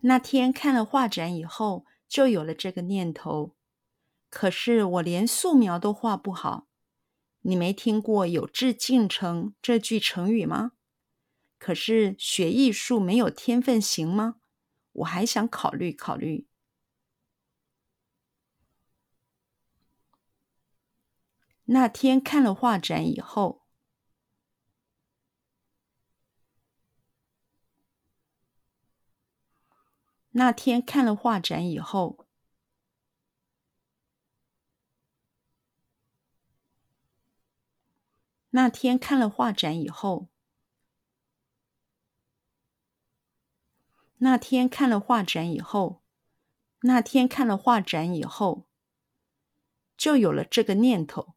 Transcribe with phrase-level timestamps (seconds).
[0.00, 3.54] 那天看了画展以后，就有了这个念头。
[4.30, 6.66] 可是我连素描都画不好。
[7.42, 10.72] 你没听过“有志进城”这句成语吗？
[11.58, 14.36] 可是学艺术没有天分行吗？
[14.92, 16.46] 我还想考虑考虑。
[21.66, 23.59] 那天看了画展以后，
[30.30, 32.26] 那天看了画展以后。
[38.52, 40.28] 那天看了画展以后，
[44.16, 46.02] 那天看了画展以后，
[46.80, 48.66] 那天看了画展以后，
[49.96, 51.34] 就有了这个念头，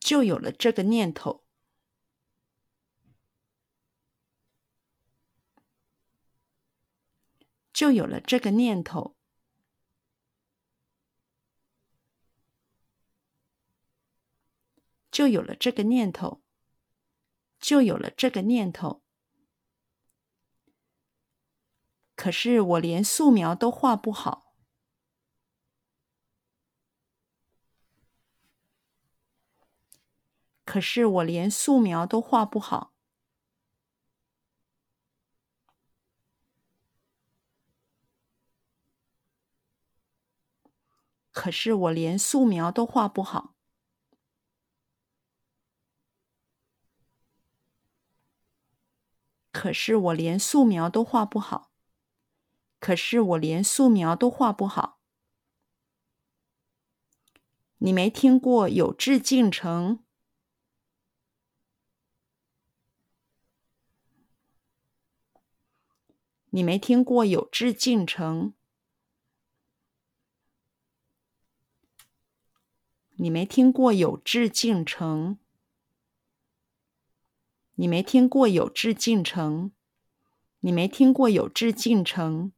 [0.00, 1.44] 就有了这个念头，
[7.80, 9.16] 就有了这个念头。
[15.10, 16.42] 就有了这个念头，
[17.58, 19.02] 就有了这个念头。
[22.14, 24.54] 可是我连素描都画不好。
[30.66, 32.89] 可是我连素描都画不好。
[41.32, 43.54] 可是我连素描都画不好。
[49.52, 51.70] 可是我连素描都画不好。
[52.80, 55.00] 可是我连素描都画不好。
[57.78, 60.04] 你没听过“有志进城”？
[66.52, 68.54] 你没听过“有志进城”？
[73.22, 75.38] 你没听过“有志进城”？
[77.76, 79.72] 你没听过“有志进城”？
[80.60, 82.54] 你没听过“有志进城”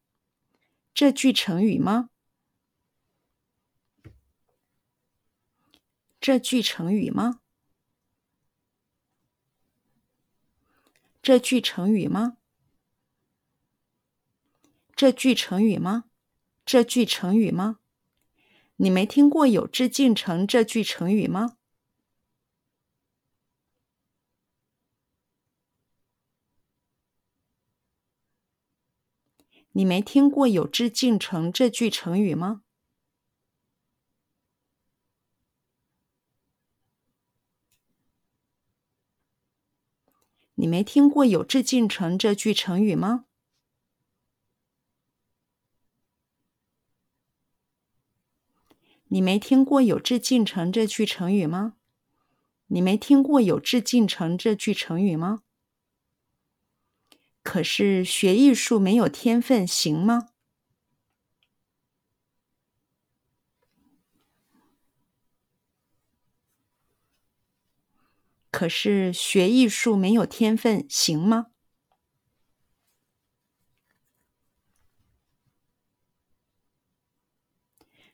[0.94, 2.10] 这句成语吗？
[6.20, 7.40] 这句成语吗？
[11.20, 12.36] 这句成语吗？
[14.94, 16.04] 这句成语吗？
[16.64, 17.80] 这句成语吗？
[18.82, 21.56] 你没听过“有志进城”这句成语吗？
[29.70, 32.64] 你没听过“有志进城”这句成语吗？
[40.56, 43.26] 你没听过“有志进城”这句成语吗？
[49.12, 51.74] 你没听过“有志进城”这句成语吗？
[52.68, 55.42] 你没听过“有志进城”这句成语吗？
[57.42, 60.30] 可是学艺术没有天分行吗？
[68.50, 71.51] 可是学艺术没有天分行吗？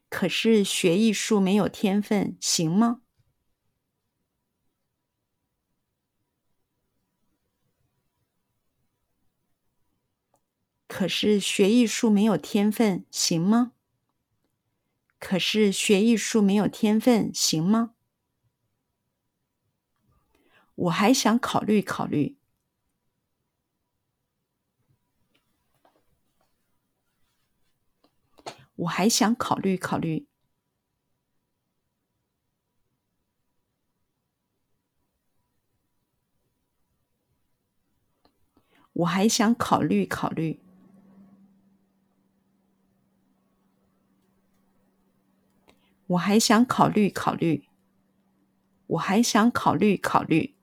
[0.08, 3.02] 可是学艺术没有天分行吗？
[10.86, 13.72] 可是学艺术没有天分行吗？
[15.19, 17.92] 可是学艺术没有天分行吗？
[20.75, 22.38] 我还想考虑考虑。
[28.78, 30.28] 我还想考虑考虑。
[38.93, 40.61] 我还想考虑考虑。
[46.06, 47.69] 我还想考虑考虑，
[48.87, 50.57] 我还想考虑考虑。